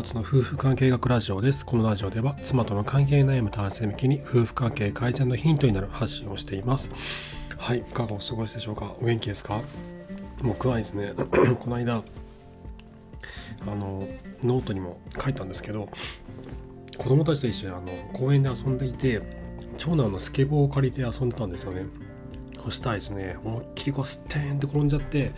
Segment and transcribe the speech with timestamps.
[0.00, 1.66] 勝の夫婦関係学ラジオです。
[1.66, 6.90] このラジオでは妻との関係悩む男性向けに夫婦関係改善のヒントになる発信をしています。
[7.56, 8.94] はい、いかがお過ごしでしょうか？
[9.00, 9.60] お元気ですか？
[10.42, 11.14] 僕はですね、
[11.58, 12.04] この間、
[13.66, 14.06] あの、
[14.44, 15.88] ノートにも書いたんですけど、
[16.96, 19.20] 子供たちと一緒にあの公園で遊んでいて、
[19.78, 21.86] 長男のスケボーを借りて遊んでたんですよね。
[22.62, 25.32] そしたらですね、思いっきりこうステーンって転んじゃって、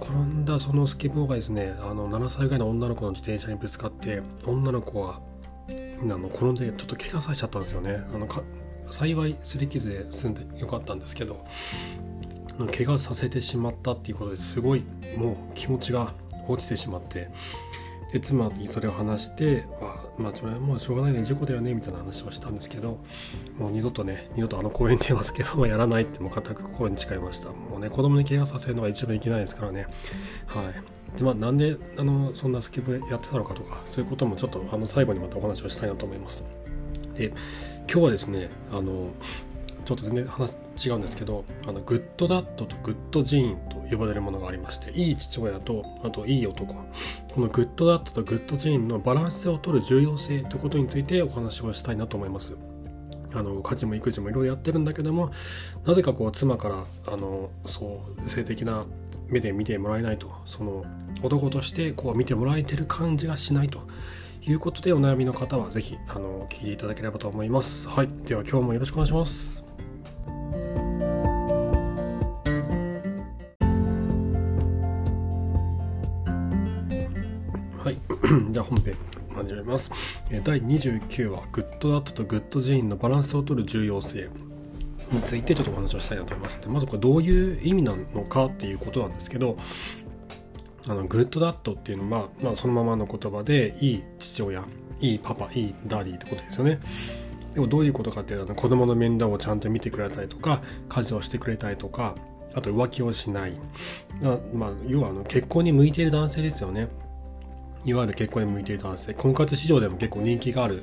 [0.00, 5.20] 転んだそのスケボーがですねあの7歳ぐらいの女の子の自転車にぶつかって女の子は
[5.68, 8.02] あの転んでちょっと怪我させちゃったんですよね。
[8.12, 8.42] あのか
[8.90, 11.44] 幸い擦り傷で済んでよかったんですけど
[12.76, 14.84] 怪我させてしまったっていうことですごい
[15.16, 16.12] もう気持ちが
[16.48, 17.28] 落ちてしまって
[18.12, 19.64] で妻にそれを話して
[20.18, 22.98] まあそれはもうしょうがないね事故だよねみたいな話をしたんですけど
[23.58, 27.50] もう二度とね二度とあの公園ではスケボーはやらないってもう固く心に誓いました。
[27.50, 29.86] もうね子供に怪我させるのが一番いけないですからね。
[30.46, 31.18] はい。
[31.18, 36.44] でまあなんであのそんなスケボーやってたのかとかそういうこともちょっとあの最後にまたお話をしたいなと思います。
[37.14, 37.32] で
[37.90, 39.08] 今日はですねあの
[39.90, 46.74] ちょっと全然話違うんですけどあの Good Dad と Good Gene と呼ばれるものがありましていい父親とあといい男。
[46.74, 52.56] この Good Dad と Good Gene のバランスを取る重要性ということについてお話をしたいなと思います。
[53.34, 55.30] あの家事も育児もいろいろやってるんだけども
[55.84, 58.86] なぜかこう妻からあのそう性的な
[59.28, 60.84] 目で見てもらえないとその
[61.22, 63.80] 男としてこう見てもらえてる感じがしないと。
[64.42, 67.88] いうことでお悩みの方は是非あの聞いていただければと思います。
[67.88, 68.08] はい。
[68.24, 69.69] では今日もよろしくお願いします。
[78.50, 78.94] じゃあ本編
[79.34, 79.90] 始めます。
[80.44, 84.28] 第29話グッドダットとグッドジーンのバランスを取る重要性
[85.10, 86.60] についてちょっとお話をしたいなと思います。
[86.68, 89.56] まずこれどういう意味なのかっていうことなんですけど
[90.86, 94.64] あのグッドダットっていうのは、まあ、そのままの言葉でいい父親
[95.00, 96.78] いいパパいいダディってことですよね。
[97.54, 102.14] でもどういうことかっていうと子供の面倒をちゃんと見てくれたりとか家事をしてくれたりとか
[102.54, 103.54] あと浮気をしない。
[104.54, 106.86] まあ、要はあの結婚に向いている男性ですよね。
[107.84, 110.82] いわゆる結婚に向いている男性婚活市場でも結構人気がある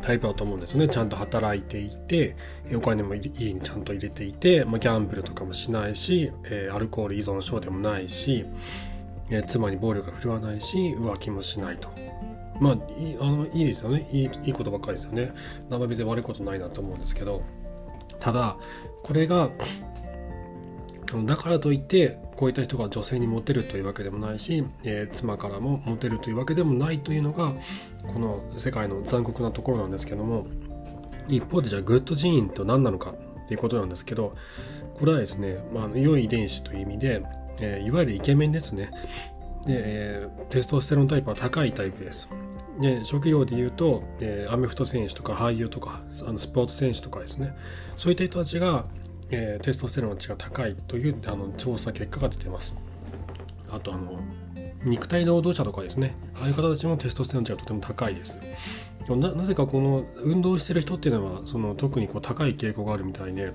[0.00, 0.88] タイプだと思うんですね。
[0.88, 2.36] ちゃんと働いていて
[2.74, 8.44] お金も家にちゃんと入れていて、まあ、ギャンブルとかもしないし、えー、アルコール依存症でもないし、
[9.30, 11.88] えー、妻に暴力が振るわないし浮気もしないと。
[12.60, 14.08] まあいあのいいですよね。
[14.12, 15.32] いいいいことばっかりですよね。
[15.70, 17.42] 生別に悪いことないなと思うんですけど。
[18.18, 18.56] ただ
[19.02, 19.50] これが
[21.26, 27.52] だからといってこういった人が女性にモテるというわけでもないし、えー、妻からもモテるというわけでもないというのが
[28.06, 30.46] この世界の残酷なところなんですけども
[31.28, 34.34] 一方でじゃあグッドジーンと何なのかっていうことなんですけど
[34.94, 37.22] これはですね、まあ、良い遺伝子という意味で、
[37.60, 38.90] えー、いわゆるイケメンですね。
[39.66, 42.28] で、えー、テストステロンタイプは高いタイプです。
[42.80, 47.54] で職業で言うと、えー、アメフト選手とか俳優とかあのスポーツ選手とかですね。
[47.96, 48.86] そういった人たちが
[49.32, 52.74] えー、テストステロン値が高いというあの調査結果が出てます。
[53.70, 54.20] あとあの
[54.84, 56.14] 肉体労働者とかですね。
[56.40, 58.40] ああいう方たちもテストステロン値がとても高いです。
[59.08, 63.52] なぜかこの運動してる人っていうのはその特にこう高い傾向があるみたいで。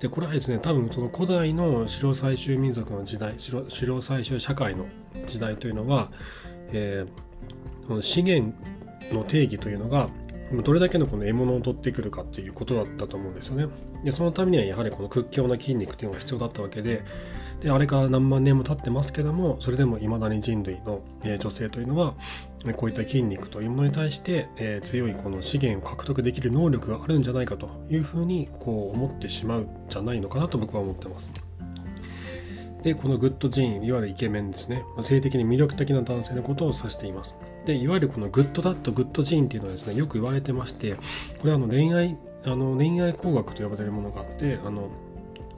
[0.00, 4.86] でこれはですね多分その古代の狩猟採集民族の時代狩猟採集社会の
[5.28, 6.10] 時代というのは、
[6.72, 8.52] えー、この資源
[9.12, 10.08] の定義というのが
[10.60, 13.68] どれだけのこの獲物を取ってくるかっていうことだったと思うんですよね。
[14.04, 17.04] でそのためにはやはりこの屈強な筋肉っていうのが必要だったわけで
[17.60, 22.14] であれから何万年も経ってますけどもそれでもいまだに人類の、え女性というのは
[22.76, 31.30] こういった筋肉というものに対して、え強いこの資源を獲得できる能力があるんじゃないかというふうにこう思ってしまうんじゃないのかなと僕は思ってます。
[32.82, 40.96] でこの Good Gene いわゆるイケメンですね性的に魅力的な男性のことを指していますでいわゆるこの Good Dad Good Gene っていうのはですねよく言われてまして
[41.38, 44.90] これはあの恋愛あの恋愛工学と呼ばれるものがあってあの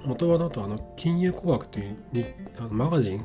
[0.04, 2.26] 元はだとあの金融工学というに
[2.58, 3.24] あのマガジン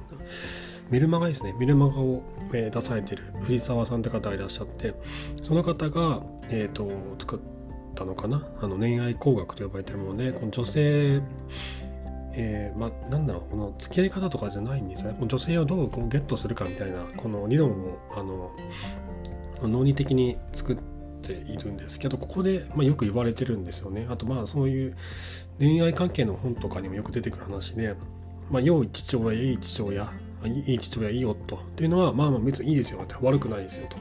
[0.89, 1.53] メルマガですね。
[1.59, 4.95] メルマガを、え、出されている藤沢さんって方がいらっしゃって
[5.43, 6.89] その方が、えーと、
[7.19, 7.39] 作っ
[7.93, 8.47] たのかな。
[8.59, 11.21] あの恋愛工学と呼ばれているものでこの女性
[12.41, 15.13] えー、ま、なんだろうこの付き合い方とかじゃないんですね。
[15.19, 18.51] 女性をどうこうゲットするかみたいなこの理論をあの
[19.61, 20.77] 脳理的に作っ
[21.21, 24.07] ているんですけどここで、ま、よく言われてるんですよね。
[24.09, 24.95] あとまあそういう
[25.59, 27.93] 恋愛関係の本とかにもよく出てくる話で、
[28.49, 30.09] ま、良い父親いい父親
[30.45, 33.01] いい父親いい夫というのはまあまあ別にいいですよ。
[33.03, 33.97] って悪くないですよと。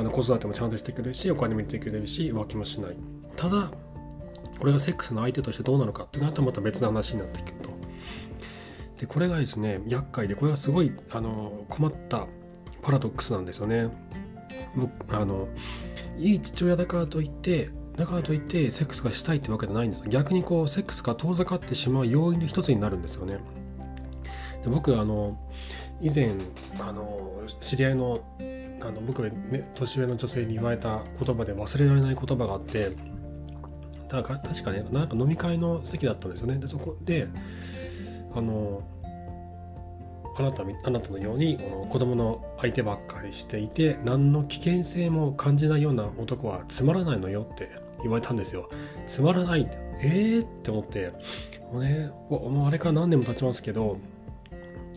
[0.00, 2.96] あの子育てもちゃんとしてくれるしお金も入れてくれるし浮気もしない。
[3.36, 3.70] ただ
[4.58, 7.70] これがセックスの相手としてどうなのかってなるとまた別の話になってくると。
[8.98, 12.26] でこれがですね厄介でこれがすごいあの困った
[12.82, 13.88] パラドックスなんですよね。
[15.10, 15.48] あの
[16.18, 23.38] いい父親だからといってだからといってセックスがしたいってわけじゃないんです逆にこうセックスが遠ざかってしまう要因の一つになるんですよね。
[24.64, 25.38] で僕あの
[26.00, 26.30] 以前
[26.80, 28.20] あの知り合いの
[28.80, 29.28] あの僕、
[29.74, 32.92] 年上の女性に言われた言葉で忘れられない言葉があって
[34.08, 36.58] だから確かねなんか飲み会の席だったんですよね。
[36.58, 37.28] でそこで
[38.34, 38.82] あの
[40.36, 47.70] あなたあなたのようにこの子供の相手ばっかりしていて何の危険性も感じないような男はつまらないのよって
[48.02, 48.70] 言われたんですよ。
[49.06, 49.62] つまらない。
[49.62, 50.44] ってえー？
[50.44, 51.12] って思って。
[51.72, 53.98] もうねもうあれから何年も経ちますけど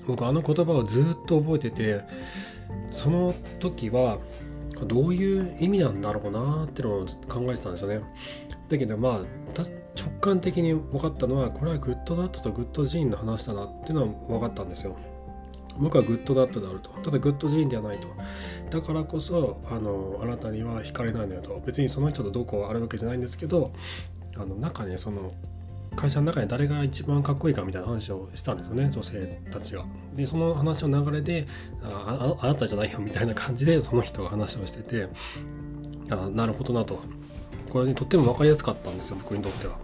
[0.08, 2.02] 僕あの言葉をずっと覚えてて
[2.92, 4.20] その時は
[4.86, 8.02] どういう意味なんだろうなってのを考えてたんですよね。
[8.72, 9.22] だけどまあ
[9.96, 14.96] 直感的に分かったのはこれは Good Dad と Good Gene の話だなっていうのは分かったんですよ。
[15.78, 16.90] 僕はグッドダットであると。
[16.90, 18.08] ただ Good Gene ではないと。
[18.70, 21.62] だからこそあのあなたには惹かれないのよと。
[21.66, 23.72] 別にその人とどこうあるわけじゃないんですけど
[24.36, 25.34] あの中にその
[25.96, 29.86] 会社の中に誰が一番かっこいいかみたいな話をしたんですよね女性たちが。
[30.14, 31.48] でその話の流れで
[31.84, 35.10] ああなたじゃないよみたいな感じでその人が話をしてて
[36.10, 37.02] あなるほどなと。
[37.72, 39.78] これにとっても分かりやすかったんですよ僕にとっては。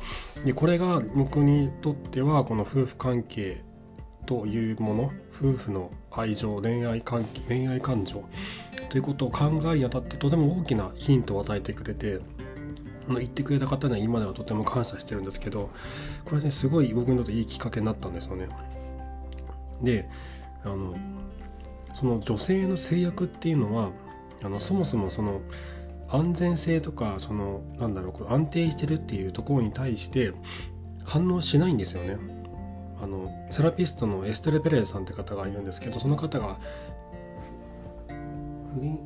[0.46, 3.64] でこれが僕にとってはこの夫婦関係
[4.26, 8.26] というもの夫婦の愛情恋愛関係恋愛感情
[8.90, 12.20] ということを考えるにあたってとても大きなヒントを与えてくれて
[13.08, 15.70] 言ってくれた方には今ではとても感謝してるんですけど
[16.26, 18.50] これねすごい僕にとっていいきっかけになったんですよね。
[19.82, 20.10] で
[20.66, 20.94] あの
[21.94, 23.92] その女性の制約っていうのは
[24.44, 25.40] あのそもそもその
[26.10, 30.32] 安全性とかそのなんだろう安定してるっていうところに対して
[31.04, 32.18] 反応しないんですよね。
[33.02, 36.58] あのセラピストのエステル・ペレーさんって方がいるんですけどその方が
[38.74, 39.00] 不倫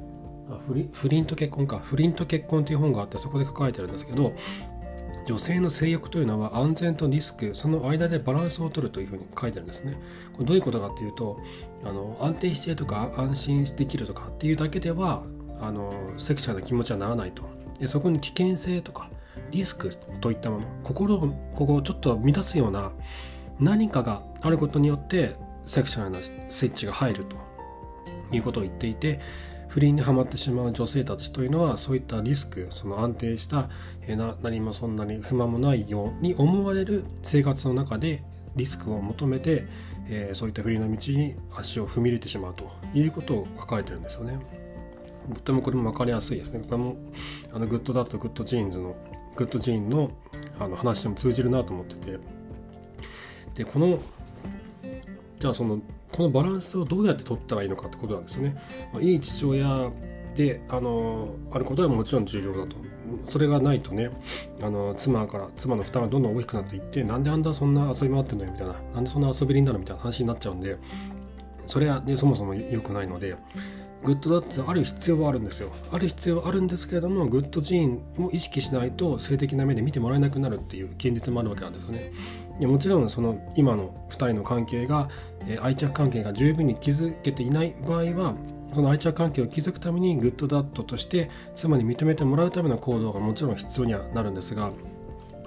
[0.50, 4.34] あ不倫不倫と結婚か不倫と結婚という本があってそこで書かれてるんですけど
[5.26, 9.98] 女性の性欲というのは安全とリスクその間でバランスを取るというふうに書いてるんですね。
[10.34, 11.40] これどういうことかっていうと
[11.84, 15.24] あの安定してるとか安心できるとかっていうだけでは
[15.62, 17.44] あのセクシャルな気持ちはならないと
[17.80, 19.10] でそこに危険性とか
[19.52, 21.20] リスクといったもの心を
[21.56, 22.92] ここをちょっと乱すような
[23.60, 25.36] 何かがあることによって
[25.66, 26.20] セクシャルな
[26.50, 27.38] スイッチが入ると
[28.36, 29.20] いうことを言っていて
[29.68, 33.70] 不倫にはまってしまう女性たちというのはそういったリスクその安定した
[34.08, 38.24] な何もそんなに不満もないように思われる生活の中で
[38.56, 39.66] リスクを求めて、
[40.10, 44.40] えー、そういった不倫の道に足を踏み入れてしまうということを書かれてるんですよね。
[45.34, 46.62] とてもこれも分かりやすいですね。
[46.64, 46.96] これも
[47.54, 48.96] あの Good Dad Good Genes の
[49.36, 50.12] Good Gene の
[50.60, 52.20] あの話でも通じるなと思ってて
[53.56, 54.00] でこの
[55.40, 55.82] じゃあその
[56.12, 58.62] このバランスをどうやって取ったらいいのかってことなんですよね。
[58.94, 59.92] まあ、いい父親
[60.36, 62.76] であのあることはもちろん重要だと。
[63.30, 64.10] それがないとね
[64.62, 70.78] あの妻から妻の負担がどんどん大きくなっていってなんであんたそんな遊び回ってんのよみたいななんでそんな遊び人なのみたいな話になっちゃうんで
[71.66, 73.36] それは、ね、そもそも良くないので
[74.04, 75.72] グッドだってある必要はあるんですよ。
[75.92, 82.12] ある必要はあるんですけれども Good Gene を意識しないと性的な目で見てもらえなくなるっていう現実もあるわけなんですよね。
[82.60, 85.10] いやもちろんその今の2人の関係が、
[85.48, 88.36] えー、愛着関係が十分に築けていない場合は
[88.74, 94.72] その愛着関係を築くためにグッドダットとして妻に認めてもらうための行動がもちろん必要にはなるんですが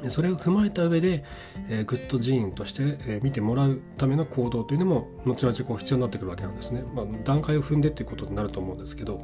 [0.08, 1.24] それを踏まえた上で、
[1.68, 6.82] えー、 Good Gene として、えー、見てもらうための行動というのも後々こう必要になってくるわけなんですね。
[6.94, 9.20] まあ、段階を踏んでっていうことになると思うんですけど、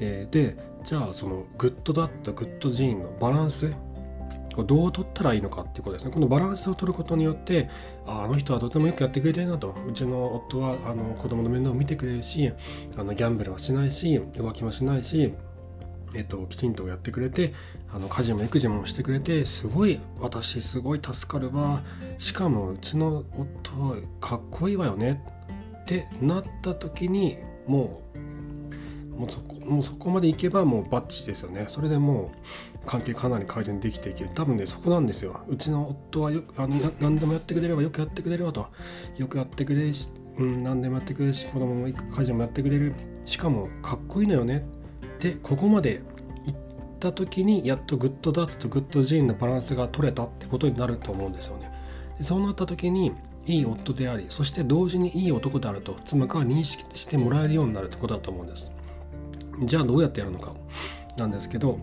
[0.00, 3.72] えー、でじゃあその Good Dad Good Gene のバランス
[4.62, 6.12] どう取ったらいいのかっていうことですね。
[6.12, 7.68] このバランスを取ることによって、
[8.06, 9.74] ああの人はとてもよくやってくれてるなと。
[9.88, 12.52] うちの夫はあの子供の面倒を見てくれるし、
[12.96, 15.34] あのギャンブルはしないし、浮気もしないし、
[16.14, 17.54] えっと、きちんとやってくれて、
[17.92, 21.82] あの家事も育児もしてくれて、すごい、私すごい助かるわ。
[22.18, 25.22] しかもうちの夫はかっこいいわよね。
[25.82, 28.18] ってなった時に、もう、
[29.18, 31.66] もうそこもうそこまでいけばもうバッチですよね。
[31.68, 34.30] それでもう関係かなり改善できていける。
[34.34, 35.40] 多分ねそこなんですよ。
[35.48, 38.66] うちの夫はよあの何でもやってくれればよくやってくれればと。
[39.16, 42.92] よくやってくれるし、うん、何でもやってくれるし子供も家事もやってくれる。
[43.24, 44.64] しかもかっこいいのよね。
[45.20, 46.02] でここまで
[46.46, 46.58] 行っ
[47.00, 51.70] た時にやっとグッドダートとグッドジーンのバランスが取れたってことになると思うんですよね。
[52.18, 53.12] でそうなった時に
[53.46, 58.72] いい夫でありそして同時にいい男であると妻から認識してもらえるようになるってことだと思うんです。
[59.64, 60.54] じゃあどうやってやるのか。
[61.16, 61.78] なんですけど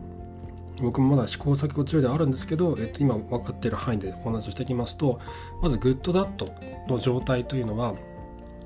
[0.81, 5.19] 僕もまだ試行錯誤中ではあるんですけど、えっと、今分かっている範囲でお話をしていきますと
[5.61, 6.49] まずグッドダット
[6.87, 7.93] の状態というのは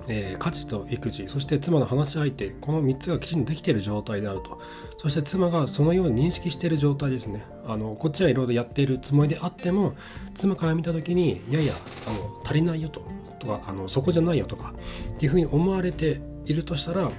[0.07, 4.59] えー、家事と育児そして妻の話し相手この3つがきちんとできている状態であると。
[4.97, 7.45] そして妻がそのように認識している状態ですね。
[7.67, 9.93] あのこっちはいろいろやっているつもりであっても
[10.33, 11.73] 妻から見た時にいやいや
[12.07, 13.01] あの足りないよと
[13.39, 14.73] とかあのそこじゃないよとか
[15.11, 17.11] っていうふうに思われているとしたら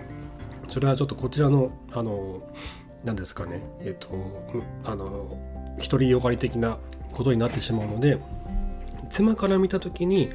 [0.69, 2.43] それはちょっとこちらのあの
[3.05, 4.09] 何ですかねえっ、と
[4.85, 5.39] あの
[5.79, 6.79] 独りよがり的な
[7.13, 8.19] ことになってしまうので
[9.11, 10.31] 妻から見た時に、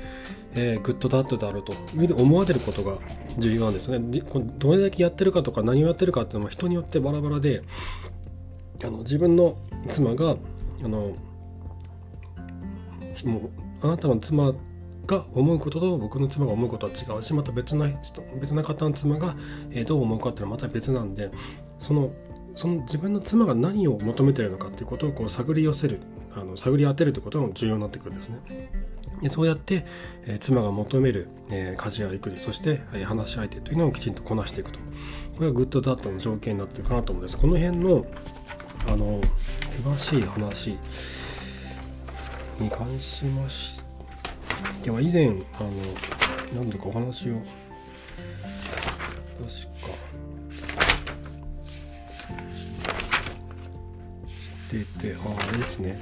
[0.54, 1.74] えー、グッドダッドであると
[2.16, 2.98] 思われることが
[3.38, 4.22] 重要なんですね。
[4.58, 7.64] どれだけやってるかとか何をやってるかっていうのも人によってバラバラで
[8.84, 10.36] あの自分の妻が
[10.84, 11.14] あの
[13.26, 13.50] もう
[13.84, 14.54] あなたの妻
[15.06, 19.36] が思うことと僕の妻が思うことは違うしまた別な人別な方の妻が、
[19.72, 21.32] えどう思うかっていうのはまた別なんで
[21.80, 22.12] その
[22.56, 26.00] その自分の妻が何を求めてるのかっていうことをこう探り寄せる
[26.36, 28.40] あの探り当てるということが重要になってくるんですね。
[29.22, 29.86] でそうやって、
[30.26, 34.80] えー、妻が求める、えー、家事や育児そして、えー、話し相手というのをきちんとこなしていくと
[35.36, 38.06] これがグッドダットの条件になってるかなと思うんですこの辺の
[38.88, 39.22] あの
[39.84, 40.78] 詳しい話
[42.60, 43.84] に関しまし
[44.82, 45.38] ては以前あの
[46.56, 47.46] 何度かお話を確
[49.82, 50.12] か
[54.72, 56.00] しててああれですね。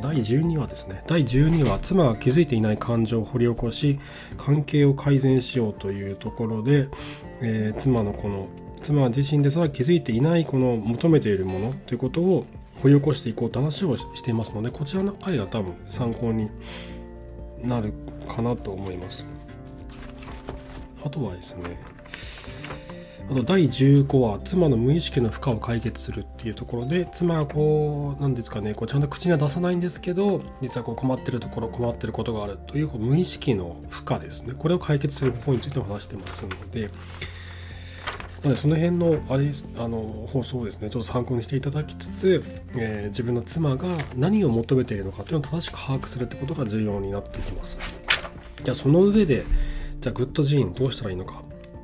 [0.00, 1.02] 第12話ですね。
[1.06, 4.00] 第12話妻が気づいていない感情を掘り起こし
[4.38, 6.88] 関係を改善しようというところで、
[7.42, 8.48] えー、妻のこの
[8.80, 12.46] 妻自身ですら気づいていないこの求めているものということを
[12.82, 16.50] 掘り起こしていこうと話をしていますのでこちらの回が多分参考に
[17.62, 17.92] なる
[18.28, 19.26] かなと思います。
[21.04, 21.91] あとはですね
[23.32, 34.52] あと第15話妻の無意識の負荷を解決するっていうところで妻がこうなんですかねこうちゃんと口には出さないんですけど実はこう困ってるところ困ってることがあるというこう無意識の負荷ですね。
[34.52, 36.88] これを解決する方法についても話してますのでな
[38.44, 42.44] のでその辺のあれあの放送をですねちょっと参考にしていただきつつ、
[42.76, 47.78] えー、自分の妻が何を求めているのかというのを正しく把握するってことが重要になってきます。
[48.62, 49.46] じゃあその上で
[50.02, 51.42] じゃあグッドジーンどうしたらいいのか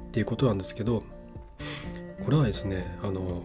[0.09, 1.05] っていうことなんですけど
[2.29, 3.43] これはですねあの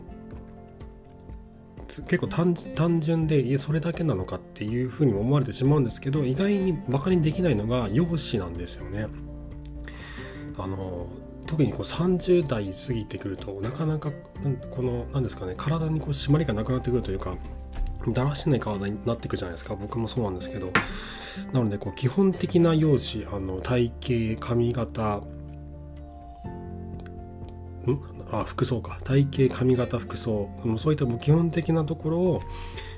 [1.87, 9.07] 結構単純でいやそれだけなのかっていうふうに思われてしまうんですけど意外にバカにできないのが容姿なんですよね。
[10.57, 11.07] あの
[11.47, 14.11] 特にこう30代過ぎてくるとなかなか
[14.69, 17.37] この何ですかね体にこう締まりがなくなってくるというか
[18.09, 19.75] だらしない体になっていくじゃないですか。
[19.75, 20.73] 僕もそうなんですけど。
[21.53, 23.93] なのでこう基本的な容姿あの体
[24.35, 25.21] 型髪型
[28.39, 28.99] あ服装か。
[29.03, 30.49] 体型髪型服装。
[30.77, 32.41] そういったもう基本的なところを、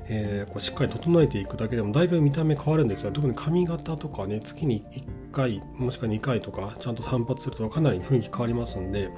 [0.08, 9.10] えー、こうしっかり整えていくだけでもだいぶ見た目変わるんですよ特に髪型とかね月に1回もしくは2回とかちゃんと散髪するとかなり雰囲気変わりますんで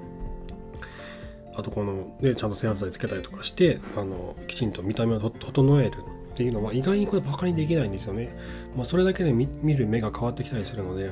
[1.55, 5.97] あとこの、ね、ちゃんと整髪剤つけたりとかしてあのきちんと見た目を整える
[6.31, 8.29] っていうのは意外にこれバカにできないんですよね、
[8.75, 11.11] まあ、それだけで見る目が変わってきたりするので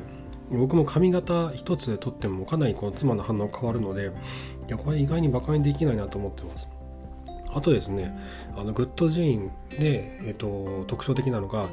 [0.52, 4.12] 僕も髪型一つでとってもかなりこの妻の反応変わるので
[4.68, 6.70] いやこれ意外にバカにできないなと思ってます。
[7.56, 8.16] あとですね
[8.58, 11.70] あのグッドジーンで、えーと、特徴的なのが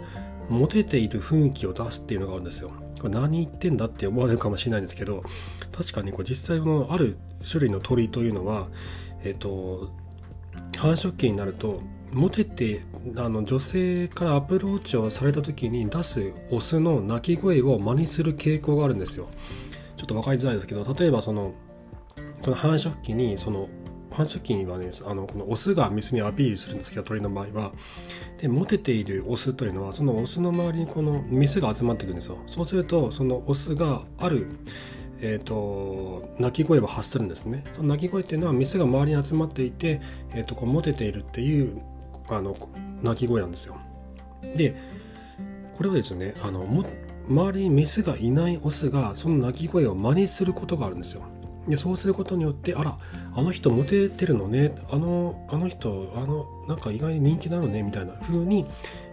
[0.49, 2.71] モテている雰囲気を出すっていうのがあるんですよ。
[3.00, 5.25] これ何言ってんだって思われるかもしれないんですけど
[5.73, 8.69] 確かにこう実際のある種類の鳥というのは
[9.25, 9.91] えっ、と
[10.76, 11.81] 繁殖期になると
[12.12, 12.83] モテて
[13.16, 19.28] あの女性からアプローチをされた時に出すオスの鳴き声を真似する傾向があるんですよ。
[19.97, 21.54] ちょっと分かりづらいですけど例えばその
[22.40, 23.69] その繁殖期にその
[24.11, 27.73] 繁殖期にはねあのこのオスがメスにアピールするんですけど鳥の場合は。
[28.38, 32.38] でモテているオスというのはそのオスの周りにこのメスが集まっていくんですよ。
[32.47, 34.47] そうするとそのオスがある
[35.25, 37.62] えーと、鳴き声を発するんですね。
[37.71, 40.00] その鳴き声っていうのはメスが周りに集まっていて、
[40.35, 41.81] えーと、こうモテているっていう
[42.29, 42.57] あの
[43.02, 43.76] 鳴き声なんですよ。
[44.57, 44.75] で
[45.76, 46.85] これはですねあのも
[47.29, 51.23] 周りにメスがいないオスがその鳴き声を真似することがあるんですよ。
[51.69, 52.99] でそうすることによってあら
[53.35, 58.67] あの人モテてるのねあのあの人あのなんか意外に人気なのねみたいな風に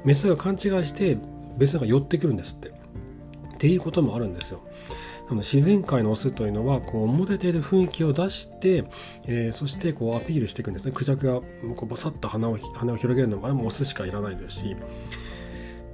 [0.03, 1.17] メスが勘違いして
[1.57, 2.69] メスが寄ってくるんですって。
[2.69, 4.61] っていうこともあるんですよ。
[5.37, 8.83] 自然界のオスというのはこうモテている雰囲気を出して、
[9.25, 10.91] えー、そしてこうアピールしていくんですね。
[10.91, 11.41] クジャクが
[11.75, 14.75] こうバサッと鼻を鼻を広げるのもあれもオスしかいらないですし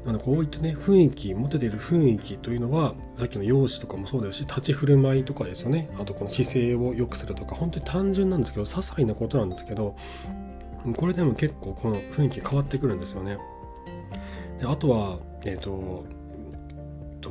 [0.06, 5.90] なのでこういったね雰囲気モテている雰囲気というのはさっきの容姿とかもそうですし立ち振る舞いとかですよね。
[6.00, 9.96] あとこの姿勢を良くするとか本当に単純なんですけど些細なことなんですけど
[10.96, 13.38] これでも結構この雰囲気変わってくるんですよね。
[14.60, 16.06] であとはえっ、ー、と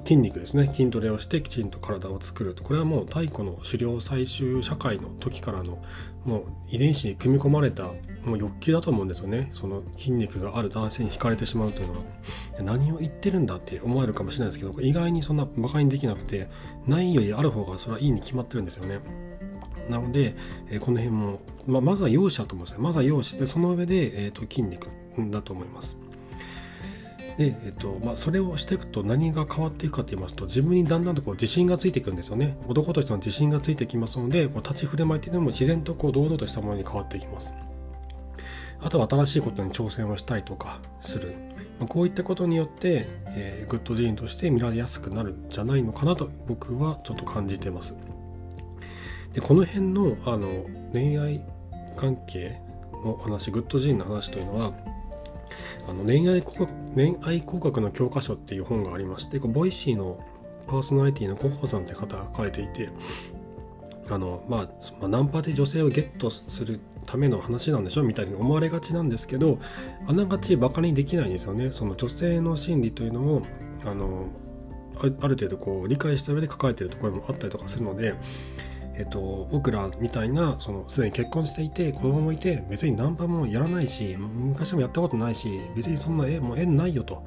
[0.01, 0.67] 筋肉ですね。
[0.67, 2.63] 筋トレをしてきちんと体を作ると。
[2.63, 5.83] これはもう太古の狩猟採集社会の時からの
[6.25, 7.85] もう遺伝子に組み込まれた
[8.25, 9.51] もう欲求だと思うんですよね。
[9.53, 12.01] その筋肉がある男性に惹かれてしまうというのは。
[12.63, 16.49] 何を言ってるんだって思われるかもしれないですけど意外にそんな馬鹿にできなくて
[16.87, 19.01] ないよりある方がそれはいいに決まってるんですよね。
[19.89, 20.35] なので、
[20.71, 22.83] え、この辺も、ま、まずは容姿だと思うんですよ。
[22.83, 23.45] まずは容姿。
[23.45, 24.89] でその上で、えーと筋肉
[25.31, 25.97] だと思います。
[27.37, 32.57] で、えっとまあ、それをしていくと何が変わっていくかと言いますと自分にだんだんとこう自信がついていくんですよね。
[32.69, 37.53] 男としての自信がついてきますのでこう立ち振る舞いというのも自然とこう堂々としたものに変わっていきます。
[38.81, 41.35] あとは新しいことに挑戦をしたりとかする、
[41.79, 47.95] まあ、こういったことによって、えー、グッドジーンとして見られやすくなるんじゃないのかなと僕はちょっと感じてます。
[49.33, 51.41] でこの辺のあの恋愛
[51.97, 52.61] 関係
[53.05, 54.73] の話 Good Gene の話というのは
[55.89, 60.19] あの恋愛工学恋愛工学の教科書っていう本がありまして Voicy の
[60.67, 62.89] パーソナリティのコッホさんって方が書かれていて
[64.11, 64.69] あの、まあ、
[65.01, 69.59] まあ、ナンパで女性をゲットするための話なんでしょみたいに思われがちなんですけど
[70.07, 71.71] あながちバカにできないんですよね。
[71.71, 73.43] その女性の心理というのを
[73.85, 74.29] あの
[74.97, 78.15] ある程度こう理解した上で書かれてるところもあったりとかするので
[78.97, 87.25] えっと、僕らみたいなそのすでに結婚していて子供もいて別にナンパもやらないし昔もやったことないし別にそんな絵も縁ないよと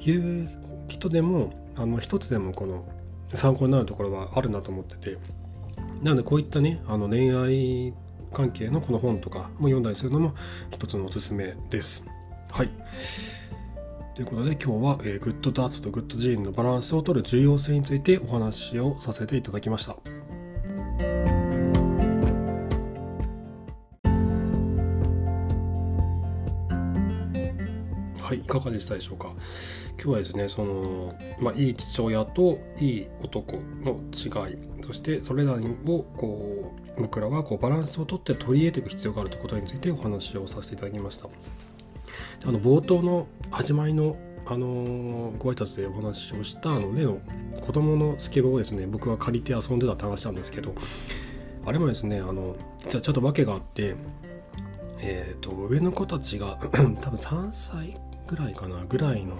[0.00, 0.50] いう
[0.88, 2.84] 人でもあの一つでもこの
[3.32, 5.18] 参考になるところはあるなと思ってて
[6.02, 7.94] なのでこういったねあの恋愛
[8.32, 10.34] 関係のこの本とかも読んだりするのも
[10.72, 12.04] 一つのおすすめです。
[12.50, 12.70] はい
[14.14, 19.96] ということで今日は、えー、グッドダーツとグッドジーンのバランスを取る重要性についてお話をさせていただきました。
[28.20, 29.34] はいいかがでしたでしょうか？
[29.96, 35.58] 今日はですねその、まあ、いい父親といい男の違いそしてそれらを
[36.16, 41.28] こう僕らはこうバランスをとって取り入れていく必要があるということについてお話をさせていただきました。
[42.46, 47.18] あの冒頭の始まりのあのご挨拶でお話をしたあの例の
[47.60, 50.74] 子供のスケボーをですね僕は借りて遊んでたって話なんですけど
[51.64, 52.56] あれもですねあの
[52.88, 53.94] じゃちょっと訳があって
[55.06, 59.36] えー、と上の子たちが 多分3歳ぐらいかなぐらいの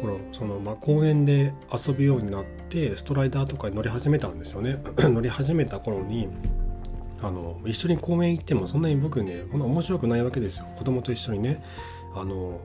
[0.00, 4.78] 頃その、まあ、公園で遊ぶようになってストライダーとかに乗り始めたんですよね。
[4.98, 6.28] 乗り始めた頃に
[7.20, 10.66] あの一緒に公園行ってもそんなに僕ねこんな面白くないわけですよ。
[10.76, 11.64] 子供と一緒にね。
[12.14, 12.60] あの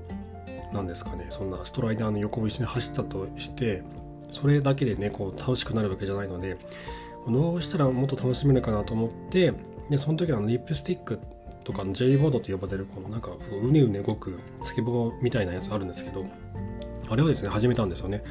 [0.74, 1.28] 何ですかね。
[1.30, 3.84] そんなストライダーの横を一緒に走ったとして
[4.30, 6.58] それだけでねこう楽しくなるわけじゃないので
[7.28, 9.54] どうしたらもっと楽しめるかなと思って
[9.90, 11.20] でその時はリップスティック
[11.64, 16.26] とかの J ボードと呼ばれるこのなんかうねうね動くスケボーみたいなやつあるんですけど
[17.10, 18.24] あれをですね始めたんですよね。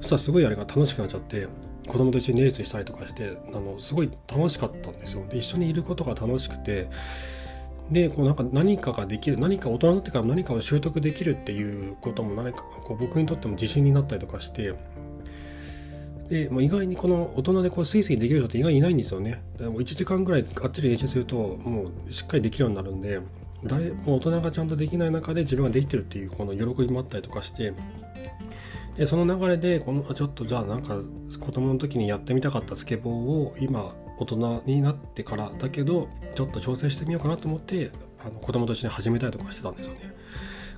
[0.00, 1.48] そしたらすごいあれが楽しくなっちゃって
[1.88, 5.26] 子供と一緒にレースしたりとかしてあのすごい楽しかったんですよ。
[5.26, 6.88] で一緒にいることが楽しくて
[7.90, 14.74] でこうなんか何かができる何か大人になってから何かを習得できるっていうことも何かこう僕にとっても自信になったりとかして
[16.28, 19.42] でもう意外にこの大人でこうスイスイできる人って意外にいないんですよね。
[19.58, 23.20] でも1時間ぐらいがっつり練習するともうしっかりできるようになるんで
[23.64, 27.72] 誰も大人がちゃんとできない中で自分ができてるっていうこの喜びもあったりとかして
[28.96, 30.98] でその流れでこのちょっとじゃあなんか
[31.38, 40.14] 子供の時にやってみたかったスケボーを今大人になってからだけどちょっと挑戦してみようかなと思ってあの子供と一緒に始めたりとかしてたんですよね。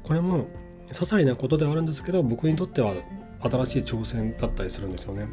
[0.03, 0.47] これも
[0.91, 2.95] 些細なことではあるんですけど僕にとっては
[3.41, 5.29] 新しい挑戦だったりするんですよね。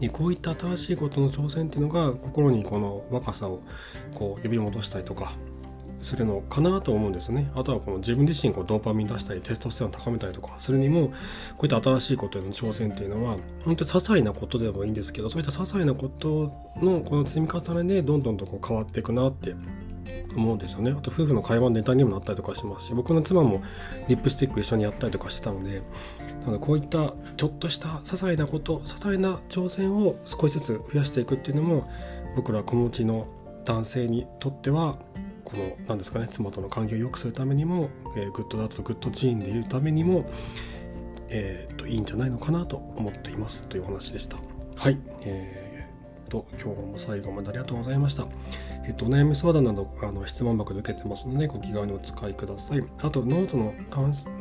[0.00, 3.62] でこういった新しいことの挑戦っていうのが心にこの若さを
[4.14, 5.32] こう呼び戻したりとか
[6.04, 7.50] するのかなと思うんですね。
[7.54, 11.08] あとはこの自分自身こうドーパミン出したりテストステロン高めたりとかするにも
[11.56, 19.54] こういった新しいことへの挑戦っていうのは本当に些細なことでもいいんですけどそういった些細なことのこの積み重ねでどんどんとこう変わっていくなって
[20.36, 23.62] 思うんですよねあと夫婦の会話のネタにもなったりとかしますし僕の妻も
[24.08, 25.82] リップスティック一緒にやったりとかしてたので
[26.40, 31.88] なのでこういったちょっとした些細なこと些細な挑戦を少しずつ増やしていくっていうのも
[32.36, 33.26] 僕ら子持ちの
[33.64, 34.98] 男性にとっては
[35.54, 40.28] この何ですかね妻との関係を良くするためにも、えー、 Good Dad と Good Gene でいるためにも、
[41.28, 44.36] えー、といいんじゃないのかなと思っていますというお話でした。
[44.76, 48.26] はい、えー、と今日も最後までありがとうございました。
[48.86, 52.84] えっと、お悩み相談などあの質問箱で受けてますのでご気軽にお使いください。
[52.98, 53.72] あとノートの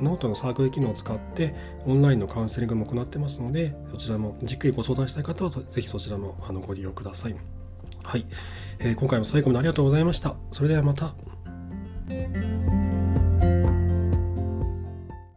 [0.01, 1.53] ノートのサークル機能を使って
[1.85, 7.62] オンラインのカウンセリングも行ってますのでそちらもじっくりご相談したい方はぜひそちらもあのご利用ください。
[8.03, 8.25] はい、
[8.79, 10.35] えー、今回も最後までありがとうございました。
[10.51, 11.13] それではまた。